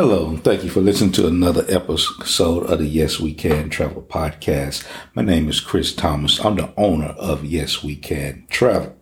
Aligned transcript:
Hello, 0.00 0.28
and 0.28 0.44
thank 0.44 0.62
you 0.62 0.70
for 0.70 0.80
listening 0.80 1.10
to 1.10 1.26
another 1.26 1.64
episode 1.68 2.62
of 2.66 2.78
the 2.78 2.86
Yes 2.86 3.18
We 3.18 3.34
Can 3.34 3.68
Travel 3.68 4.02
podcast. 4.02 4.86
My 5.12 5.22
name 5.22 5.48
is 5.48 5.58
Chris 5.58 5.92
Thomas. 5.92 6.38
I'm 6.38 6.54
the 6.54 6.72
owner 6.76 7.16
of 7.18 7.44
Yes 7.44 7.82
We 7.82 7.96
Can 7.96 8.46
Travel. 8.48 8.96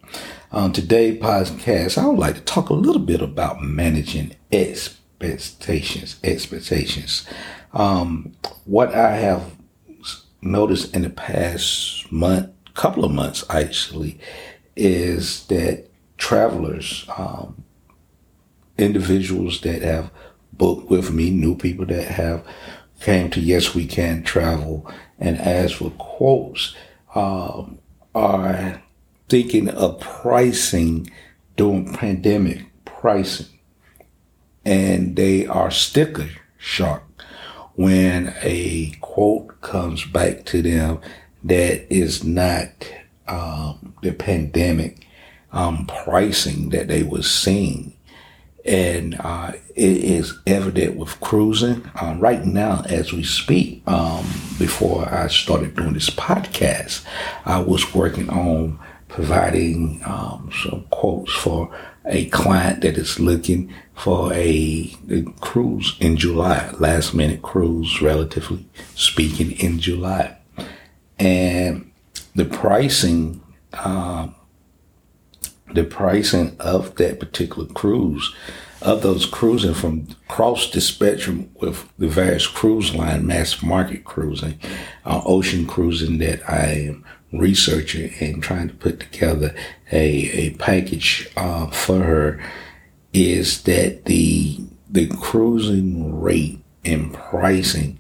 On 0.53 0.73
today's 0.73 1.21
podcast, 1.21 1.99
I 1.99 2.07
would 2.07 2.19
like 2.19 2.37
to 2.37 2.41
talk 2.41 2.71
a 2.71 2.73
little 2.73 3.03
bit 3.03 3.21
about 3.21 3.61
managing 3.61 4.37
expectations. 4.51 6.17
Expectations. 6.25 7.27
Um, 7.75 8.33
what 8.65 8.95
I 8.95 9.17
have 9.17 9.55
noticed 10.41 10.97
in 10.97 11.03
the 11.03 11.11
past 11.11 12.11
month, 12.11 12.49
couple 12.73 13.05
of 13.05 13.13
months 13.13 13.45
actually, 13.51 14.19
is 14.75 15.47
that 15.49 15.91
travelers, 16.17 17.05
um, 17.19 17.65
individuals 18.79 19.61
that 19.61 19.83
have 19.83 20.11
booked 20.59 20.91
with 20.91 21.13
me, 21.13 21.31
new 21.31 21.57
people 21.57 21.87
that 21.87 22.09
have 22.09 22.45
came 23.01 23.31
to 23.31 23.41
Yes 23.41 23.75
We 23.75 23.87
Can 23.87 24.23
Travel 24.23 24.91
and 25.19 25.39
asked 25.39 25.77
for 25.77 25.91
quotes, 25.91 26.75
um, 27.15 27.79
are 28.15 28.83
thinking 29.29 29.69
of 29.69 30.01
pricing 30.01 31.11
during 31.57 31.93
pandemic 31.93 32.67
pricing. 32.85 33.47
And 34.65 35.17
they 35.17 35.47
are 35.47 35.71
sticker 35.71 36.29
shock 36.59 37.05
when 37.75 38.35
a 38.43 38.93
quote 39.01 39.61
comes 39.61 40.05
back 40.05 40.45
to 40.47 40.63
them 40.63 41.01
that 41.45 41.93
is 41.93 42.25
not 42.25 42.69
um, 43.29 43.95
the 44.03 44.13
pandemic 44.13 45.07
um, 45.53 45.87
pricing 45.87 46.71
that 46.71 46.89
they 46.89 47.03
were 47.03 47.23
seeing. 47.23 47.97
And 48.67 49.17
uh, 49.21 49.53
it 49.75 49.97
is 49.97 50.39
evident 50.47 50.97
with 50.97 51.21
cruising. 51.21 51.89
Um, 52.01 52.19
right 52.19 52.45
now, 52.45 52.83
as 52.89 53.13
we 53.13 53.23
speak, 53.23 53.83
um, 53.87 54.25
before 54.59 55.09
I 55.09 55.29
started 55.29 55.77
doing 55.77 55.93
this 55.93 56.11
podcast, 56.11 57.05
I 57.45 57.61
was 57.61 57.95
working 57.95 58.29
on 58.29 58.79
providing 59.09 60.03
um, 60.05 60.51
some 60.63 60.85
quotes 60.91 61.33
for 61.33 61.75
a 62.05 62.27
client 62.27 62.83
that 62.83 62.97
is 62.97 63.19
looking 63.19 63.73
for 63.95 64.33
a, 64.33 64.95
a, 65.11 65.23
cruise 65.41 65.97
in 66.01 66.17
July, 66.17 66.71
last 66.79 67.15
minute 67.15 67.43
cruise, 67.43 68.03
relatively 68.03 68.67
speaking, 68.95 69.53
in 69.53 69.81
July. 69.81 70.37
And 71.19 71.91
the 72.35 72.45
pricing, 72.45 73.43
um, 73.73 74.35
the 75.73 75.85
pricing 75.85 76.57
of 76.61 76.95
that 76.97 77.19
particular 77.19 77.67
cruise, 77.69 78.35
of 78.83 79.03
those 79.03 79.27
cruising 79.27 79.75
from 79.75 80.07
across 80.29 80.71
the 80.71 80.81
spectrum 80.81 81.51
with 81.55 81.91
the 81.99 82.09
various 82.09 82.47
cruise 82.47 82.95
line, 82.95 83.27
mass 83.27 83.63
market 83.63 84.05
cruising, 84.05 84.59
uh, 85.05 85.23
ocean 85.25 85.67
cruising 85.67 86.19
that 86.19 86.49
I 86.49 86.89
am 86.89 87.05
researching 87.33 88.13
and 88.21 88.43
trying 88.43 88.69
to 88.69 88.75
put 88.75 89.01
together 89.01 89.55
a, 89.91 90.31
a 90.31 90.51
package 90.55 91.31
uh, 91.37 91.69
for 91.69 92.03
her 92.03 92.41
is 93.13 93.63
that 93.63 94.05
the 94.05 94.59
the 94.89 95.09
cruising 95.09 96.21
rate 96.21 96.63
and 96.85 97.13
pricing 97.13 97.99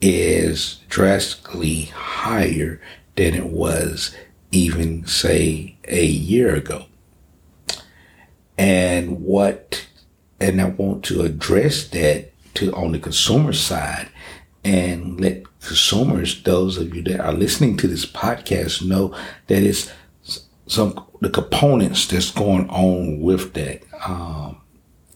is 0.00 0.80
drastically 0.88 1.82
higher 1.94 2.80
than 3.16 3.34
it 3.34 3.46
was 3.46 4.16
even 4.50 5.04
say 5.06 5.76
a 5.84 6.06
year 6.06 6.54
ago. 6.54 6.86
And 8.60 9.24
what 9.24 9.86
and 10.38 10.60
I 10.60 10.66
want 10.66 11.02
to 11.06 11.22
address 11.22 11.88
that 11.88 12.30
to 12.54 12.74
on 12.74 12.92
the 12.92 12.98
consumer 12.98 13.54
side 13.54 14.10
and 14.62 15.18
let 15.18 15.44
consumers, 15.60 16.42
those 16.42 16.76
of 16.76 16.94
you 16.94 17.02
that 17.04 17.20
are 17.20 17.32
listening 17.32 17.78
to 17.78 17.88
this 17.88 18.04
podcast, 18.04 18.86
know 18.86 19.16
that 19.46 19.62
it's 19.62 19.90
some 20.66 21.06
the 21.22 21.30
components 21.30 22.06
that's 22.06 22.30
going 22.32 22.68
on 22.68 23.20
with 23.20 23.54
that. 23.54 23.82
Um, 24.04 24.60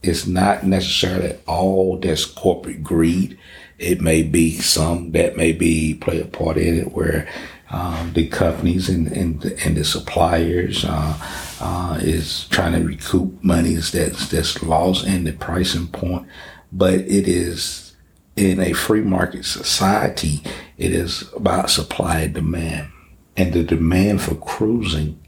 it's 0.03 0.27
not 0.27 0.65
necessarily 0.65 1.37
all 1.47 1.99
that's 1.99 2.25
corporate 2.25 2.83
greed. 2.83 3.39
It 3.79 4.01
may 4.01 4.23
be 4.23 4.53
some 4.53 5.13
that 5.13 5.37
may 5.37 5.53
be 5.53 5.93
play 5.93 6.19
a 6.19 6.25
part 6.25 6.57
in 6.57 6.79
it 6.79 6.93
where 6.93 7.29
um, 7.75 8.13
the 8.13 8.29
companies 8.29 8.89
and, 8.89 9.09
and, 9.09 9.45
and 9.45 9.77
the 9.77 9.85
suppliers 9.85 10.85
uh, 10.85 11.19
uh, 11.61 11.99
is 12.01 12.47
trying 12.49 12.73
to 12.73 12.87
recoup 12.87 13.43
monies 13.43 13.91
that's 13.91 14.29
that's 14.29 14.63
lost 14.63 15.05
in 15.05 15.25
the 15.25 15.33
pricing 15.33 15.89
point. 15.89 16.29
But 16.71 16.95
it 16.95 17.27
is 17.27 17.97
in 18.37 18.61
a 18.61 18.75
free 18.75 19.01
market 19.01 19.45
society, 19.45 20.41
it 20.79 20.93
is 20.93 21.25
about 21.35 21.69
supply 21.69 22.21
and 22.21 22.35
demand. 22.35 22.93
And 23.37 23.53
the 23.53 23.65
demand 23.65 24.23
for 24.23 24.37
cruising, 24.37 25.21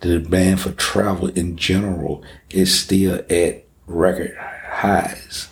the 0.00 0.20
demand 0.20 0.60
for 0.60 0.72
travel 0.72 1.28
in 1.28 1.58
general 1.58 2.24
is 2.48 2.80
still 2.80 3.20
at 3.28 3.66
record 3.86 4.34
highs. 4.38 5.48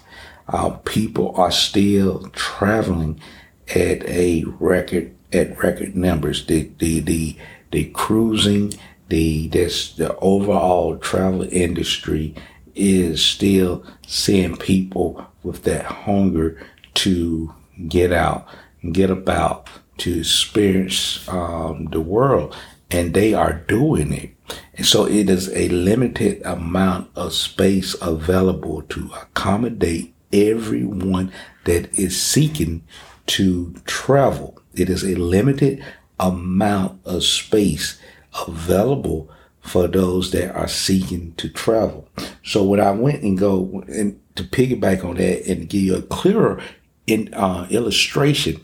Uh, 0.49 0.71
people 0.87 1.35
are 1.37 1.53
still 1.53 2.31
traveling 2.33 3.21
at 3.69 4.03
a 4.09 4.45
record, 4.59 5.15
at 5.33 5.63
record 5.63 5.97
numbers. 5.97 6.47
The, 6.47 6.71
the, 6.79 7.01
the, 7.01 7.37
the 7.71 7.85
cruising, 7.91 8.75
the, 9.09 9.49
this, 9.49 9.93
the 9.93 10.17
overall 10.19 10.97
travel 10.99 11.43
industry 11.51 12.35
is 12.75 13.25
still 13.25 13.85
seeing 14.07 14.57
people 14.57 15.27
with 15.43 15.65
that 15.65 15.85
hunger 15.85 16.61
to 16.95 17.55
get 17.89 18.13
out 18.13 18.47
get 18.93 19.11
about 19.11 19.69
to 19.99 20.21
experience 20.21 21.27
um, 21.29 21.87
the 21.93 22.01
world 22.01 22.57
and 22.91 23.13
they 23.15 23.35
are 23.35 23.63
doing 23.69 24.13
it 24.13 24.31
and 24.75 24.87
so 24.87 25.07
it 25.07 25.29
is 25.29 25.49
a 25.51 25.69
limited 25.69 26.41
amount 26.45 27.11
of 27.15 27.33
space 27.33 27.95
available 28.01 28.83
to 28.83 29.11
accommodate 29.21 30.15
everyone 30.33 31.31
that 31.65 31.93
is 31.99 32.21
seeking 32.21 32.83
to 33.31 33.75
travel 33.87 34.61
it 34.75 34.89
is 34.89 35.03
a 35.03 35.15
limited 35.17 35.85
amount 36.19 37.01
of 37.05 37.25
space 37.25 37.99
available 38.47 39.29
for 39.61 39.87
those 39.89 40.31
that 40.31 40.55
are 40.55 40.69
seeking 40.69 41.35
to 41.35 41.49
travel. 41.49 42.09
So 42.45 42.65
when 42.65 42.81
I 42.81 42.93
went 42.93 43.23
and 43.23 43.39
go 43.39 43.85
and 43.89 44.21
to 44.37 44.45
piggyback 44.45 45.05
on 45.05 45.17
that 45.17 45.47
and 45.47 45.69
give 45.69 45.83
you 45.83 45.97
a 45.97 46.03
clearer 46.03 46.63
in 47.07 47.33
uh, 47.35 47.67
illustration 47.71 48.61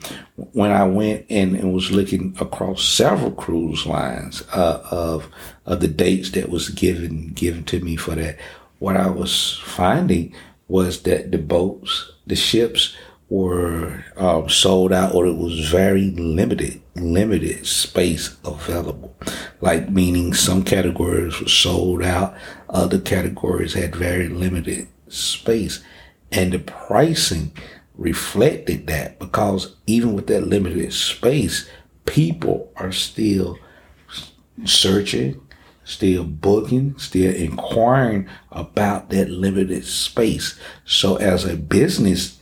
when 0.52 0.70
I 0.70 0.84
went 0.84 1.26
and, 1.28 1.56
and, 1.56 1.72
was 1.72 1.90
looking 1.90 2.36
across 2.40 2.84
several 2.84 3.32
cruise 3.32 3.86
lines 3.86 4.42
uh, 4.52 4.86
of 4.90 5.28
of 5.64 5.80
the 5.80 5.88
dates 5.88 6.30
that 6.30 6.48
was 6.48 6.68
given 6.68 7.28
given 7.30 7.64
to 7.64 7.80
me 7.80 7.96
for 7.96 8.14
that. 8.14 8.38
What 8.78 8.96
I 8.96 9.08
was 9.08 9.60
finding 9.64 10.34
was 10.68 11.02
that 11.02 11.32
the 11.32 11.38
boats, 11.38 12.12
the 12.26 12.36
ships 12.36 12.96
were 13.28 14.04
um, 14.16 14.48
sold 14.48 14.92
out, 14.92 15.14
or 15.14 15.26
it 15.26 15.36
was 15.36 15.68
very 15.68 16.10
limited, 16.12 16.80
limited 16.94 17.66
space 17.66 18.36
available. 18.44 19.16
Like 19.60 19.90
meaning 19.90 20.32
some 20.32 20.62
categories 20.62 21.40
were 21.40 21.48
sold 21.48 22.02
out, 22.02 22.34
other 22.70 23.00
categories 23.00 23.74
had 23.74 23.96
very 23.96 24.28
limited 24.28 24.88
space, 25.08 25.82
and 26.30 26.52
the 26.52 26.60
pricing 26.60 27.52
reflected 27.94 28.86
that 28.86 29.18
because 29.18 29.74
even 29.86 30.12
with 30.12 30.26
that 30.28 30.46
limited 30.46 30.92
space, 30.92 31.68
people 32.04 32.70
are 32.76 32.92
still 32.92 33.58
searching, 34.64 35.40
still 35.84 36.24
booking, 36.24 36.96
still 36.98 37.34
inquiring 37.34 38.28
about 38.52 39.10
that 39.10 39.30
limited 39.30 39.84
space. 39.84 40.58
So 40.84 41.16
as 41.16 41.44
a 41.44 41.56
business, 41.56 42.38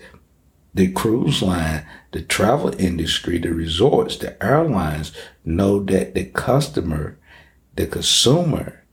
the 0.75 0.91
cruise 0.91 1.41
line, 1.41 1.87
the 2.12 2.23
travel 2.23 2.75
industry, 2.79 3.38
the 3.38 3.55
resorts, 3.55 4.17
the 4.17 4.43
airlines 4.44 5.12
know 5.44 5.82
that 5.85 6.15
the 6.15 6.25
customer, 6.25 7.17
the 7.76 7.87
consumer 7.87 8.85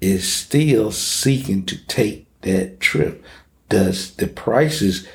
is 0.00 0.30
still 0.30 0.92
seeking 0.92 1.66
to 1.66 1.84
take 1.86 2.26
that 2.42 2.78
trip. 2.78 3.24
Does 3.68 4.14
the 4.16 4.28
prices 4.28 5.08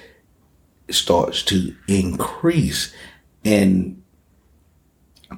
starts 0.89 1.44
to 1.44 1.75
increase 1.88 2.94
and 3.45 4.01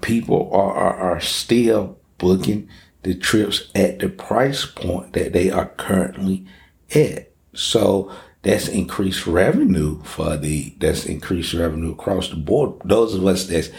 people 0.01 0.49
are, 0.53 0.73
are, 0.73 0.95
are 0.95 1.19
still 1.19 1.99
booking 2.17 2.69
the 3.03 3.15
trips 3.15 3.69
at 3.75 3.99
the 3.99 4.09
price 4.09 4.65
point 4.65 5.13
that 5.13 5.33
they 5.33 5.49
are 5.49 5.67
currently 5.77 6.45
at. 6.93 7.31
So 7.53 8.11
that's 8.43 8.67
increased 8.67 9.27
revenue 9.27 10.01
for 10.03 10.37
the, 10.37 10.73
that's 10.79 11.05
increased 11.05 11.53
revenue 11.53 11.91
across 11.91 12.29
the 12.29 12.35
board. 12.35 12.73
Those 12.85 13.15
of 13.15 13.25
us 13.25 13.45
that's 13.45 13.69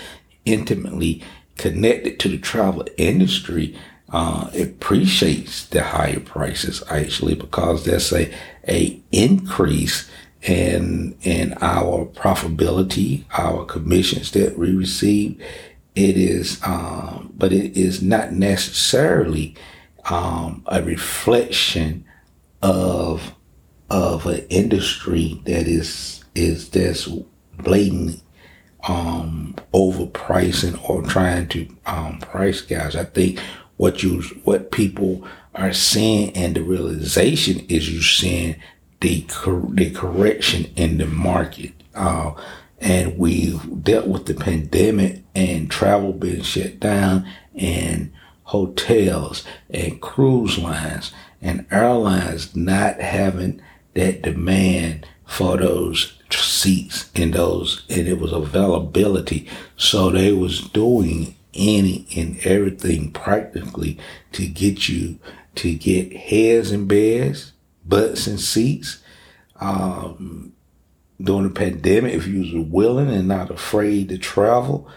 intimately 0.44 1.22
connected 1.56 2.18
to 2.20 2.28
the 2.28 2.38
travel 2.38 2.86
industry, 2.96 3.76
uh, 4.12 4.50
appreciates 4.58 5.66
the 5.68 5.82
higher 5.82 6.20
prices 6.20 6.82
actually 6.90 7.34
because 7.34 7.84
that's 7.84 8.12
a, 8.12 8.32
a 8.68 9.00
increase 9.10 10.08
in 10.42 11.16
in 11.22 11.54
our 11.60 12.04
profitability, 12.06 13.24
our 13.32 13.64
commissions 13.64 14.30
that 14.32 14.58
we 14.58 14.74
receive. 14.74 15.42
It 15.94 16.16
is, 16.16 16.60
um, 16.64 17.32
but 17.36 17.52
it 17.52 17.76
is 17.76 18.02
not 18.02 18.32
necessarily 18.32 19.54
um, 20.06 20.62
a 20.66 20.82
reflection 20.82 22.04
of 22.62 23.34
of 23.92 24.24
an 24.26 24.44
industry 24.48 25.40
that 25.44 25.68
is 25.68 26.24
is 26.34 26.70
that's 26.70 27.06
blatant 27.58 28.22
um, 28.88 29.54
overpricing 29.74 30.82
or 30.88 31.02
trying 31.02 31.46
to 31.48 31.68
um, 31.86 32.18
price 32.18 32.62
guys. 32.62 32.96
I 32.96 33.04
think 33.04 33.38
what 33.76 34.02
you 34.02 34.22
what 34.44 34.72
people 34.72 35.24
are 35.54 35.74
seeing 35.74 36.34
and 36.34 36.56
the 36.56 36.62
realization 36.62 37.66
is 37.68 37.92
you 37.92 38.00
seeing 38.00 38.56
the 39.00 39.26
the 39.68 39.90
correction 39.90 40.72
in 40.74 40.96
the 40.96 41.06
market. 41.06 41.72
Uh, 41.94 42.32
and 42.80 43.18
we've 43.18 43.84
dealt 43.84 44.08
with 44.08 44.24
the 44.24 44.34
pandemic 44.34 45.22
and 45.34 45.70
travel 45.70 46.12
being 46.12 46.42
shut 46.42 46.80
down 46.80 47.28
and 47.54 48.10
hotels 48.44 49.44
and 49.70 50.00
cruise 50.00 50.58
lines 50.58 51.12
and 51.40 51.66
airlines 51.70 52.56
not 52.56 53.00
having 53.00 53.60
that 53.94 54.22
demand 54.22 55.06
for 55.26 55.56
those 55.56 56.18
seats 56.30 57.10
and 57.14 57.34
those 57.34 57.84
and 57.88 58.08
it 58.08 58.18
was 58.18 58.32
availability. 58.32 59.48
So 59.76 60.10
they 60.10 60.32
was 60.32 60.60
doing 60.60 61.34
any 61.54 62.06
and 62.16 62.38
everything 62.46 63.12
practically 63.12 63.98
to 64.32 64.46
get 64.46 64.88
you 64.88 65.18
to 65.56 65.74
get 65.74 66.16
heads 66.16 66.70
and 66.70 66.88
beds 66.88 67.52
butts 67.84 68.26
and 68.26 68.40
seats. 68.40 69.02
Um, 69.60 70.52
during 71.20 71.44
the 71.44 71.50
pandemic 71.50 72.14
if 72.14 72.26
you 72.26 72.40
was 72.40 72.66
willing 72.66 73.08
and 73.08 73.28
not 73.28 73.50
afraid 73.50 74.08
to 74.08 74.18
travel 74.18 74.88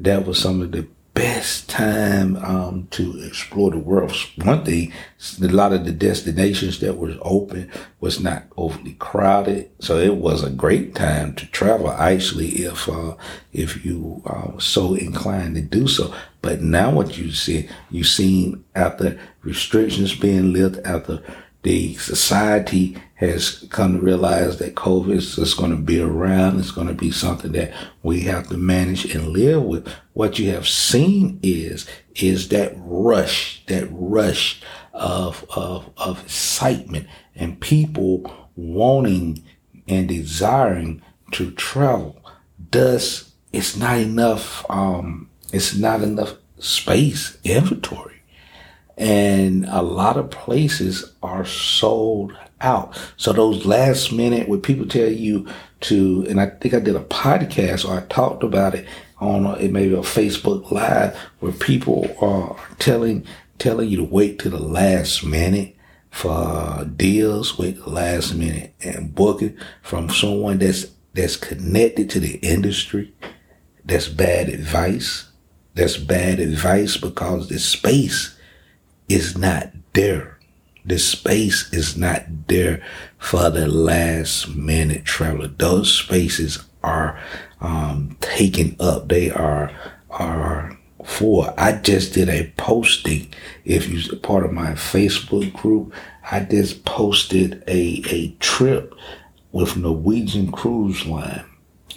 that 0.00 0.26
was 0.26 0.38
some 0.38 0.62
of 0.62 0.72
the 0.72 0.86
best 1.14 1.68
time 1.70 2.36
um, 2.36 2.88
to 2.90 3.20
explore 3.22 3.70
the 3.70 3.78
world. 3.78 4.12
One 4.42 4.64
thing, 4.64 4.92
a 5.40 5.46
lot 5.46 5.72
of 5.72 5.84
the 5.84 5.92
destinations 5.92 6.80
that 6.80 6.98
were 6.98 7.16
open 7.22 7.70
was 8.00 8.20
not 8.20 8.44
overly 8.56 8.94
crowded, 8.94 9.70
so 9.78 9.98
it 9.98 10.16
was 10.16 10.42
a 10.42 10.50
great 10.50 10.94
time 10.94 11.34
to 11.36 11.46
travel. 11.46 11.90
Actually, 11.90 12.48
if 12.64 12.88
uh, 12.88 13.14
if 13.52 13.84
you 13.84 14.22
are 14.26 14.60
so 14.60 14.94
inclined 14.94 15.54
to 15.54 15.62
do 15.62 15.86
so. 15.86 16.12
But 16.42 16.60
now, 16.60 16.90
what 16.90 17.16
you 17.16 17.32
see, 17.32 17.68
you 17.90 18.04
seen 18.04 18.64
after 18.74 19.18
restrictions 19.42 20.14
being 20.14 20.52
lifted, 20.52 20.84
after 20.84 21.22
the 21.64 21.94
society 21.94 22.96
has 23.14 23.66
come 23.70 23.94
to 23.94 24.04
realize 24.04 24.58
that 24.58 24.74
COVID 24.74 25.38
is 25.38 25.54
going 25.54 25.70
to 25.70 25.78
be 25.78 25.98
around. 25.98 26.60
It's 26.60 26.70
going 26.70 26.88
to 26.88 26.94
be 26.94 27.10
something 27.10 27.52
that 27.52 27.72
we 28.02 28.20
have 28.20 28.48
to 28.48 28.58
manage 28.58 29.14
and 29.14 29.28
live 29.28 29.62
with. 29.62 29.88
What 30.12 30.38
you 30.38 30.50
have 30.50 30.68
seen 30.68 31.40
is, 31.42 31.86
is 32.14 32.50
that 32.50 32.74
rush, 32.76 33.64
that 33.66 33.88
rush 33.90 34.62
of, 34.92 35.46
of, 35.56 35.90
of 35.96 36.22
excitement 36.24 37.08
and 37.34 37.60
people 37.60 38.50
wanting 38.56 39.42
and 39.88 40.06
desiring 40.06 41.00
to 41.32 41.50
travel. 41.52 42.22
Thus, 42.70 43.32
it's 43.54 43.74
not 43.74 43.98
enough, 43.98 44.68
um, 44.70 45.30
it's 45.50 45.74
not 45.74 46.02
enough 46.02 46.34
space 46.58 47.38
inventory 47.42 48.13
and 48.96 49.64
a 49.66 49.82
lot 49.82 50.16
of 50.16 50.30
places 50.30 51.12
are 51.22 51.44
sold 51.44 52.32
out. 52.60 52.98
So 53.16 53.32
those 53.32 53.66
last 53.66 54.12
minute 54.12 54.48
when 54.48 54.60
people 54.60 54.86
tell 54.86 55.10
you 55.10 55.46
to, 55.82 56.26
and 56.28 56.40
I 56.40 56.46
think 56.46 56.74
I 56.74 56.80
did 56.80 56.96
a 56.96 57.00
podcast 57.00 57.88
or 57.88 57.98
I 57.98 58.06
talked 58.06 58.42
about 58.42 58.74
it 58.74 58.86
on 59.20 59.46
a, 59.46 59.68
maybe 59.68 59.94
a 59.94 59.98
Facebook 59.98 60.70
live 60.70 61.16
where 61.40 61.52
people 61.52 62.14
are 62.20 62.56
telling, 62.78 63.26
telling 63.58 63.88
you 63.88 63.98
to 63.98 64.04
wait 64.04 64.38
to 64.40 64.48
the 64.48 64.62
last 64.62 65.24
minute 65.24 65.76
for 66.10 66.88
deals, 66.96 67.58
wait 67.58 67.82
the 67.82 67.90
last 67.90 68.34
minute 68.34 68.74
and 68.82 69.14
book 69.14 69.42
it 69.42 69.56
from 69.82 70.08
someone 70.08 70.58
that's, 70.58 70.86
that's 71.12 71.36
connected 71.36 72.08
to 72.10 72.20
the 72.20 72.36
industry. 72.36 73.14
That's 73.84 74.08
bad 74.08 74.48
advice. 74.48 75.30
That's 75.74 75.96
bad 75.96 76.38
advice 76.38 76.96
because 76.96 77.48
the 77.48 77.58
space 77.58 78.33
is 79.08 79.36
not 79.36 79.70
there. 79.92 80.38
The 80.84 80.98
space 80.98 81.72
is 81.72 81.96
not 81.96 82.24
there 82.48 82.84
for 83.18 83.48
the 83.50 83.66
last 83.66 84.54
minute 84.54 85.04
traveler. 85.04 85.48
Those 85.48 85.90
spaces 85.90 86.62
are 86.82 87.18
um, 87.60 88.16
taken 88.20 88.76
up. 88.78 89.08
They 89.08 89.30
are 89.30 89.72
are 90.10 90.78
for. 91.04 91.54
I 91.58 91.72
just 91.72 92.12
did 92.12 92.28
a 92.28 92.52
posting. 92.56 93.32
If 93.64 93.88
you're 93.88 94.16
part 94.16 94.44
of 94.44 94.52
my 94.52 94.72
Facebook 94.72 95.52
group, 95.54 95.94
I 96.30 96.40
just 96.40 96.84
posted 96.84 97.64
a 97.66 98.02
a 98.10 98.30
trip 98.40 98.94
with 99.52 99.76
Norwegian 99.76 100.52
Cruise 100.52 101.06
Line 101.06 101.44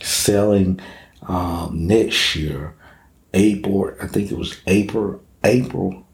selling 0.02 0.80
um, 1.24 1.88
next 1.88 2.36
year, 2.36 2.74
April. 3.34 3.94
I 4.02 4.08
think 4.08 4.32
it 4.32 4.38
was 4.38 4.56
April 4.66 5.22
April 5.44 6.07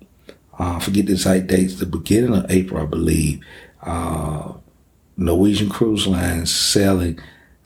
uh, 0.59 0.79
forget 0.79 1.07
the 1.07 1.13
exact 1.13 1.47
dates, 1.47 1.75
the 1.75 1.85
beginning 1.85 2.35
of 2.35 2.49
April, 2.49 2.81
I 2.81 2.85
believe, 2.85 3.43
uh, 3.81 4.53
Norwegian 5.17 5.69
Cruise 5.69 6.07
Line 6.07 6.45
selling 6.45 7.19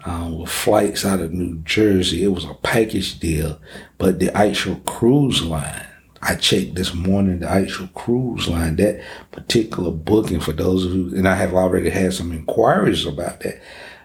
uh, 0.05 0.29
with 0.39 0.49
flights 0.49 1.05
out 1.05 1.19
of 1.19 1.33
New 1.33 1.59
Jersey. 1.59 2.23
It 2.23 2.29
was 2.29 2.45
a 2.45 2.53
package 2.53 3.19
deal, 3.19 3.59
but 3.97 4.19
the 4.19 4.35
actual 4.35 4.77
cruise 4.77 5.43
line, 5.43 5.85
I 6.21 6.35
checked 6.35 6.75
this 6.75 6.93
morning, 6.93 7.39
the 7.39 7.49
actual 7.49 7.87
cruise 7.89 8.47
line, 8.47 8.77
that 8.77 9.03
particular 9.31 9.91
booking 9.91 10.39
for 10.39 10.53
those 10.53 10.85
of 10.85 10.93
you, 10.93 11.13
and 11.15 11.27
I 11.27 11.35
have 11.35 11.53
already 11.53 11.89
had 11.89 12.13
some 12.13 12.31
inquiries 12.31 13.05
about 13.05 13.41
that, 13.41 13.61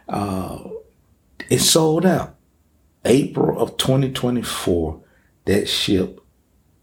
uh, 0.08 0.58
it 1.48 1.60
sold 1.60 2.04
out. 2.04 2.36
April 3.04 3.60
of 3.60 3.76
2024, 3.76 5.00
that 5.44 5.68
ship 5.68 6.20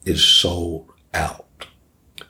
is 0.06 0.24
sold 0.24 0.90
out. 1.14 1.46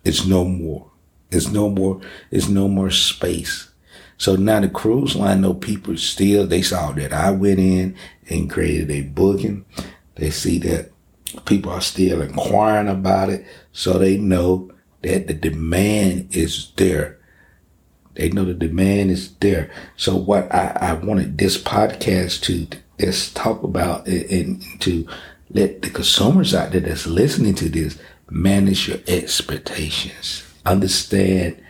It's 0.04 0.26
no 0.26 0.46
more. 0.46 0.90
It's 1.32 1.50
no 1.50 1.70
more. 1.70 2.02
It's 2.32 2.48
no 2.48 2.68
more 2.68 2.90
space. 2.90 3.70
So 4.18 4.36
now 4.36 4.60
the 4.60 4.70
cruise 4.70 5.16
line 5.16 5.42
know 5.42 5.54
people 5.54 5.96
still, 5.98 6.46
they 6.46 6.62
saw 6.62 6.92
that 6.92 7.14
I 7.14 7.32
went 7.32 7.60
in 7.60 7.96
and 8.30 8.50
created 8.50 8.92
a 8.92 9.02
booking. 9.02 9.66
They 10.16 10.30
see 10.30 10.60
that 10.60 10.92
people 11.46 11.72
are 11.72 11.82
still 11.82 12.22
inquiring 12.22 12.90
about 12.90 13.30
it. 13.30 13.46
So 13.72 13.98
they 13.98 14.18
know 14.18 14.72
that 15.04 15.28
the 15.28 15.34
demand 15.34 16.36
is 16.36 16.72
there. 16.76 17.18
They 18.16 18.30
know 18.30 18.44
the 18.44 18.54
demand 18.54 19.12
is 19.12 19.34
there. 19.36 19.72
So 19.96 20.18
what 20.18 20.54
I, 20.54 20.78
I 20.82 20.94
wanted 20.94 21.38
this 21.38 21.58
podcast 21.58 22.42
to 22.44 22.68
just 23.00 23.38
talk 23.38 23.64
about 23.64 24.06
and 24.08 24.62
to 24.82 25.08
let 25.52 25.82
the 25.82 25.90
consumers 25.90 26.54
out 26.54 26.72
there 26.72 26.82
that's 26.82 27.08
listening 27.08 27.56
to 27.56 27.70
this 27.70 27.98
manage 28.30 28.88
your 28.88 29.00
expectations. 29.08 30.44
Understand, 30.66 31.62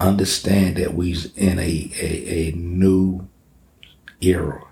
understand 0.00 0.76
that 0.76 0.94
we're 0.94 1.16
in 1.36 1.58
a, 1.58 1.90
a, 2.00 2.48
a 2.48 2.52
new 2.52 3.28
era. 4.20 4.62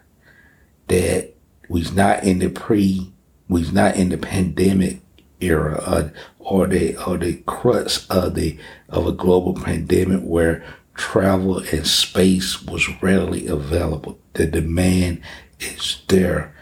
That 0.88 1.34
we're 1.68 1.92
not 1.92 2.24
in 2.24 2.38
the 2.40 2.48
pre, 2.48 3.12
we're 3.48 3.72
not 3.72 3.96
in 3.96 4.10
the 4.10 4.18
pandemic 4.18 5.00
era 5.40 5.82
or, 5.86 6.12
or 6.38 6.66
the 6.66 6.96
or 7.04 7.18
the 7.18 7.34
crux 7.46 8.06
of 8.08 8.34
the 8.34 8.56
of 8.88 9.06
a 9.06 9.12
global 9.12 9.54
pandemic 9.54 10.20
where 10.20 10.64
travel 10.94 11.58
and 11.58 11.86
space 11.86 12.62
was 12.62 12.88
readily 13.02 13.46
available. 13.46 14.18
The 14.34 14.46
demand 14.46 15.20
is 15.60 16.02
there. 16.08 16.54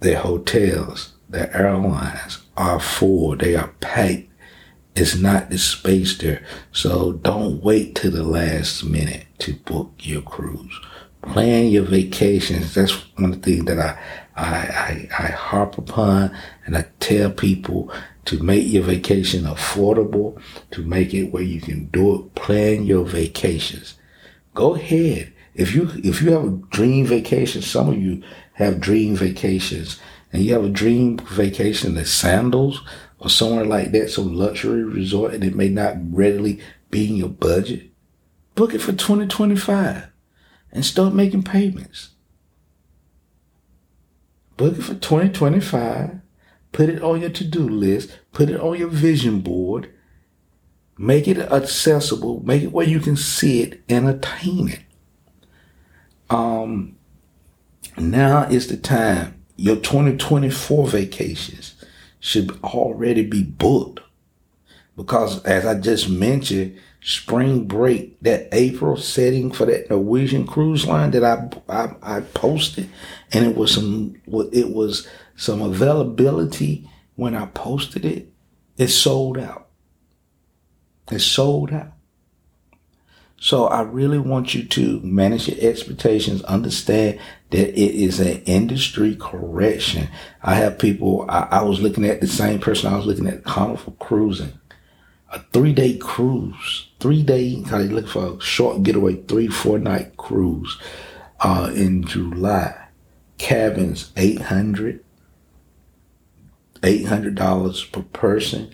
The 0.00 0.14
hotels, 0.16 1.12
the 1.28 1.54
airlines, 1.54 2.38
are 2.56 2.80
full. 2.80 3.36
They 3.36 3.56
are 3.56 3.68
packed. 3.80 4.28
It's 4.94 5.16
not 5.16 5.50
the 5.50 5.58
space 5.58 6.18
there. 6.18 6.44
So 6.72 7.12
don't 7.12 7.62
wait 7.62 7.94
to 7.96 8.10
the 8.10 8.24
last 8.24 8.84
minute 8.84 9.26
to 9.38 9.54
book 9.54 9.92
your 9.98 10.22
cruise. 10.22 10.78
Plan 11.22 11.66
your 11.66 11.84
vacations. 11.84 12.74
That's 12.74 12.92
one 13.16 13.32
of 13.32 13.42
the 13.42 13.50
things 13.50 13.66
that 13.66 13.78
I, 13.78 13.98
I, 14.36 14.46
I, 14.46 15.08
I 15.18 15.26
harp 15.28 15.78
upon 15.78 16.36
and 16.66 16.76
I 16.76 16.86
tell 16.98 17.30
people 17.30 17.92
to 18.26 18.42
make 18.42 18.66
your 18.66 18.82
vacation 18.82 19.44
affordable, 19.44 20.40
to 20.72 20.82
make 20.82 21.14
it 21.14 21.32
where 21.32 21.42
you 21.42 21.60
can 21.60 21.86
do 21.86 22.16
it. 22.16 22.34
Plan 22.34 22.84
your 22.84 23.04
vacations. 23.04 23.94
Go 24.54 24.74
ahead. 24.74 25.32
If 25.54 25.74
you, 25.74 25.90
if 25.96 26.22
you 26.22 26.32
have 26.32 26.44
a 26.44 26.56
dream 26.70 27.06
vacation, 27.06 27.62
some 27.62 27.88
of 27.90 27.98
you 27.98 28.22
have 28.54 28.80
dream 28.80 29.16
vacations 29.16 30.00
and 30.32 30.42
you 30.42 30.52
have 30.52 30.64
a 30.64 30.68
dream 30.68 31.18
vacation 31.18 31.96
in 31.96 32.04
sandals 32.04 32.82
or 33.18 33.28
somewhere 33.28 33.64
like 33.64 33.92
that, 33.92 34.10
some 34.10 34.34
luxury 34.34 34.84
resort, 34.84 35.34
and 35.34 35.44
it 35.44 35.54
may 35.54 35.68
not 35.68 35.96
readily 36.12 36.60
be 36.90 37.08
in 37.08 37.16
your 37.16 37.28
budget, 37.28 37.90
book 38.54 38.74
it 38.74 38.80
for 38.80 38.92
2025. 38.92 40.06
and 40.72 40.84
start 40.84 41.14
making 41.14 41.42
payments. 41.42 42.10
Book 44.56 44.78
it 44.78 44.82
for 44.82 44.94
2025. 44.94 46.20
Put 46.72 46.88
it 46.88 47.02
on 47.02 47.20
your 47.20 47.30
to-do 47.30 47.68
list. 47.68 48.18
Put 48.32 48.50
it 48.50 48.60
on 48.60 48.78
your 48.78 48.88
vision 48.88 49.40
board. 49.40 49.92
Make 50.96 51.26
it 51.26 51.38
accessible. 51.38 52.42
Make 52.44 52.62
it 52.62 52.72
where 52.72 52.86
you 52.86 53.00
can 53.00 53.16
see 53.16 53.62
it 53.62 53.82
and 53.88 54.08
attain 54.08 54.68
it. 54.68 54.80
Um, 56.28 56.96
now 57.98 58.42
is 58.42 58.68
the 58.68 58.76
time. 58.76 59.39
Your 59.60 59.76
2024 59.76 60.88
vacations 60.88 61.74
should 62.18 62.58
already 62.64 63.26
be 63.26 63.42
booked. 63.42 64.00
Because 64.96 65.44
as 65.44 65.66
I 65.66 65.78
just 65.78 66.08
mentioned, 66.08 66.78
spring 67.02 67.66
break, 67.66 68.18
that 68.22 68.48
April 68.52 68.96
setting 68.96 69.52
for 69.52 69.66
that 69.66 69.90
Norwegian 69.90 70.46
cruise 70.46 70.86
line 70.86 71.10
that 71.10 71.24
I, 71.24 71.50
I, 71.68 71.94
I 72.00 72.20
posted, 72.20 72.88
and 73.32 73.44
it 73.44 73.54
was 73.54 73.74
some 73.74 74.16
it 74.26 74.70
was 74.70 75.06
some 75.36 75.60
availability 75.60 76.88
when 77.16 77.34
I 77.34 77.44
posted 77.44 78.06
it. 78.06 78.32
It 78.78 78.88
sold 78.88 79.36
out. 79.36 79.68
It 81.12 81.18
sold 81.18 81.70
out. 81.70 81.92
So 83.36 83.66
I 83.66 83.82
really 83.82 84.18
want 84.18 84.54
you 84.54 84.64
to 84.64 85.00
manage 85.00 85.48
your 85.48 85.70
expectations, 85.70 86.42
understand 86.44 87.18
that 87.50 87.68
it 87.68 87.94
is 87.94 88.20
an 88.20 88.42
industry 88.44 89.16
correction. 89.16 90.08
I 90.42 90.54
have 90.54 90.78
people, 90.78 91.26
I, 91.28 91.48
I 91.50 91.62
was 91.62 91.80
looking 91.80 92.04
at 92.04 92.20
the 92.20 92.26
same 92.26 92.60
person 92.60 92.92
I 92.92 92.96
was 92.96 93.06
looking 93.06 93.26
at 93.26 93.44
Carnival 93.44 93.96
Cruising 93.98 94.52
a 95.30 95.40
three 95.52 95.72
day 95.72 95.96
cruise, 95.96 96.88
three 96.98 97.22
day, 97.22 97.62
kind 97.66 97.84
of 97.84 97.92
look 97.92 98.08
for 98.08 98.36
a 98.36 98.40
short 98.40 98.82
getaway, 98.82 99.14
three, 99.22 99.48
four 99.48 99.78
night 99.78 100.16
cruise, 100.16 100.78
uh, 101.40 101.70
in 101.74 102.04
July. 102.04 102.76
Cabins, 103.38 104.12
800 104.16 105.02
$800 106.82 107.92
per 107.92 108.02
person. 108.02 108.70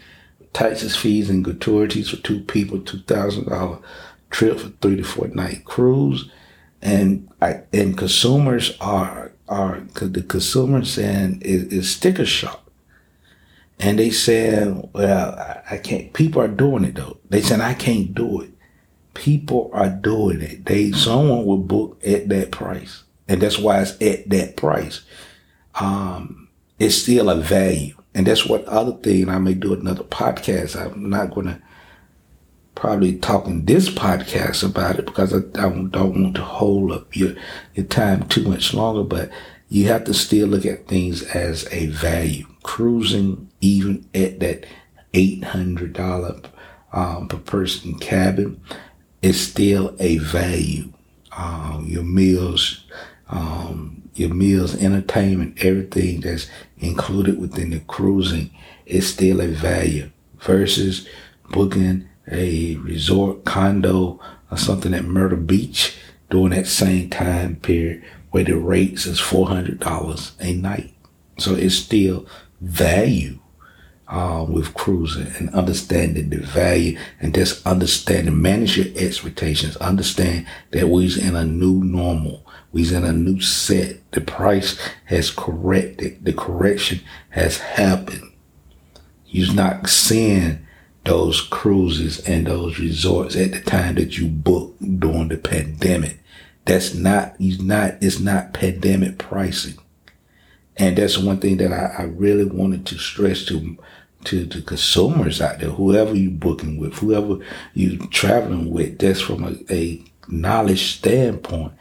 Taxes, 0.52 0.96
fees, 0.96 1.28
and 1.28 1.44
gratuities 1.44 2.08
for 2.08 2.16
two 2.16 2.40
people, 2.40 2.78
$2,000 2.78 3.82
trip 4.30 4.58
for 4.58 4.68
three 4.80 4.96
to 4.96 5.04
four 5.04 5.28
night 5.28 5.64
cruise. 5.64 6.30
And 6.82 7.28
I, 7.40 7.62
and 7.72 7.96
consumers 7.96 8.76
are, 8.80 9.32
are, 9.48 9.80
the 9.94 10.22
consumers 10.22 10.92
saying 10.92 11.42
is 11.42 11.90
sticker 11.90 12.26
shock 12.26 12.66
and 13.78 13.98
they 13.98 14.10
said, 14.10 14.88
well, 14.92 15.62
I 15.70 15.78
can't, 15.78 16.12
people 16.12 16.40
are 16.40 16.48
doing 16.48 16.84
it 16.84 16.94
though. 16.94 17.18
They 17.28 17.42
said, 17.42 17.60
I 17.60 17.74
can't 17.74 18.14
do 18.14 18.40
it. 18.40 18.50
People 19.14 19.70
are 19.72 19.88
doing 19.88 20.40
it. 20.40 20.64
They, 20.64 20.92
someone 20.92 21.44
will 21.44 21.58
book 21.58 22.00
at 22.06 22.28
that 22.28 22.50
price. 22.50 23.02
And 23.28 23.40
that's 23.40 23.58
why 23.58 23.80
it's 23.80 24.00
at 24.00 24.28
that 24.30 24.56
price. 24.56 25.02
Um, 25.74 26.48
it's 26.78 26.96
still 26.96 27.28
a 27.28 27.36
value. 27.36 27.96
And 28.14 28.26
that's 28.26 28.46
what 28.46 28.64
other 28.64 28.92
thing 28.92 29.28
I 29.28 29.38
may 29.38 29.54
do 29.54 29.74
another 29.74 30.04
podcast. 30.04 30.76
I'm 30.76 31.10
not 31.10 31.34
going 31.34 31.46
to 31.46 31.62
probably 32.76 33.16
talking 33.16 33.64
this 33.64 33.88
podcast 33.88 34.62
about 34.62 34.98
it 35.00 35.06
because 35.06 35.34
I, 35.34 35.38
I 35.38 35.68
don't 35.68 35.92
want 35.92 36.36
to 36.36 36.42
hold 36.42 36.92
up 36.92 37.16
your, 37.16 37.34
your 37.74 37.86
time 37.86 38.28
too 38.28 38.44
much 38.44 38.72
longer, 38.72 39.02
but 39.02 39.30
you 39.68 39.88
have 39.88 40.04
to 40.04 40.14
still 40.14 40.46
look 40.46 40.64
at 40.64 40.86
things 40.86 41.22
as 41.22 41.66
a 41.72 41.86
value. 41.86 42.46
Cruising 42.62 43.50
even 43.60 44.08
at 44.14 44.38
that 44.40 44.66
$800 45.12 46.46
um, 46.92 47.28
per 47.28 47.38
person 47.38 47.98
cabin 47.98 48.60
is 49.22 49.40
still 49.40 49.96
a 49.98 50.18
value. 50.18 50.92
Um, 51.36 51.86
your 51.88 52.04
meals, 52.04 52.84
um, 53.28 54.02
your 54.14 54.32
meals, 54.32 54.76
entertainment, 54.76 55.64
everything 55.64 56.20
that's 56.20 56.48
included 56.78 57.40
within 57.40 57.70
the 57.70 57.80
cruising 57.80 58.50
is 58.84 59.12
still 59.12 59.40
a 59.40 59.48
value 59.48 60.10
versus 60.38 61.08
booking 61.50 62.08
a 62.30 62.76
resort 62.76 63.44
condo 63.44 64.20
or 64.50 64.56
something 64.56 64.94
at 64.94 65.04
Myrtle 65.04 65.38
Beach 65.38 65.96
during 66.30 66.50
that 66.50 66.66
same 66.66 67.10
time 67.10 67.56
period 67.56 68.04
where 68.30 68.44
the 68.44 68.56
rates 68.56 69.06
is 69.06 69.20
$400 69.20 70.32
a 70.40 70.52
night. 70.54 70.94
So 71.38 71.54
it's 71.54 71.76
still 71.76 72.26
value 72.60 73.38
uh, 74.08 74.44
with 74.48 74.74
cruising 74.74 75.32
and 75.38 75.50
understanding 75.50 76.30
the 76.30 76.38
value 76.38 76.98
and 77.20 77.34
just 77.34 77.66
understanding, 77.66 78.40
manage 78.40 78.76
your 78.76 78.96
expectations. 78.96 79.76
Understand 79.76 80.46
that 80.70 80.88
we's 80.88 81.16
in 81.16 81.34
a 81.34 81.44
new 81.44 81.82
normal. 81.82 82.46
We's 82.72 82.92
in 82.92 83.04
a 83.04 83.12
new 83.12 83.40
set. 83.40 84.10
The 84.12 84.20
price 84.20 84.78
has 85.06 85.30
corrected. 85.30 86.24
The 86.24 86.32
correction 86.32 87.00
has 87.30 87.58
happened. 87.58 88.32
You're 89.26 89.54
not 89.54 89.88
seeing 89.88 90.65
those 91.06 91.40
cruises 91.40 92.20
and 92.28 92.46
those 92.46 92.78
resorts 92.78 93.36
at 93.36 93.52
the 93.52 93.60
time 93.60 93.94
that 93.94 94.18
you 94.18 94.26
booked 94.26 95.00
during 95.00 95.28
the 95.28 95.38
pandemic. 95.38 96.18
That's 96.64 96.94
not, 96.94 97.36
he's 97.38 97.60
not, 97.60 97.94
it's 98.00 98.18
not 98.18 98.52
pandemic 98.52 99.18
pricing. 99.18 99.78
And 100.76 100.98
that's 100.98 101.16
one 101.16 101.38
thing 101.38 101.56
that 101.58 101.72
I, 101.72 102.02
I 102.02 102.04
really 102.04 102.44
wanted 102.44 102.84
to 102.86 102.98
stress 102.98 103.44
to 103.46 103.78
to 104.24 104.44
the 104.44 104.60
consumers 104.60 105.40
out 105.40 105.60
there, 105.60 105.70
whoever 105.70 106.12
you 106.14 106.30
booking 106.30 106.78
with, 106.78 106.94
whoever 106.94 107.38
you 107.74 107.96
traveling 108.08 108.72
with, 108.72 108.98
that's 108.98 109.20
from 109.20 109.44
a, 109.44 109.72
a 109.72 110.02
knowledge 110.28 110.96
standpoint. 110.96 111.72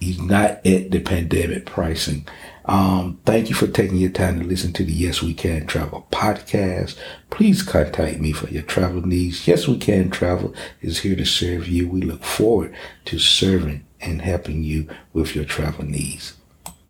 He's 0.00 0.20
not 0.20 0.64
at 0.66 0.90
the 0.90 1.00
pandemic 1.00 1.66
pricing. 1.66 2.26
Um, 2.64 3.18
thank 3.24 3.48
you 3.48 3.54
for 3.54 3.66
taking 3.66 3.96
your 3.96 4.10
time 4.10 4.38
to 4.38 4.46
listen 4.46 4.72
to 4.74 4.84
the 4.84 4.92
Yes 4.92 5.22
We 5.22 5.34
Can 5.34 5.66
Travel 5.66 6.06
podcast. 6.12 6.96
Please 7.30 7.62
contact 7.62 8.20
me 8.20 8.32
for 8.32 8.48
your 8.48 8.62
travel 8.62 9.02
needs. 9.02 9.48
Yes 9.48 9.66
We 9.66 9.78
Can 9.78 10.10
Travel 10.10 10.54
is 10.80 11.00
here 11.00 11.16
to 11.16 11.24
serve 11.24 11.66
you. 11.66 11.88
We 11.88 12.02
look 12.02 12.22
forward 12.22 12.74
to 13.06 13.18
serving 13.18 13.84
and 14.00 14.22
helping 14.22 14.62
you 14.62 14.88
with 15.12 15.34
your 15.34 15.44
travel 15.44 15.84
needs. 15.84 16.37